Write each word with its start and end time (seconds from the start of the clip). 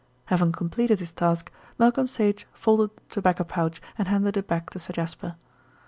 Having 0.33 0.53
completed 0.53 0.99
his 0.99 1.11
task, 1.13 1.51
Malcolm 1.77 2.07
Sage 2.07 2.47
folded 2.53 2.89
the 2.95 3.03
tobacco 3.13 3.43
pouch 3.43 3.79
and 3.99 4.07
handed 4.07 4.35
it 4.35 4.47
back 4.47 4.71
to 4.71 4.79
Sir 4.79 4.93
Jasper. 4.93 5.35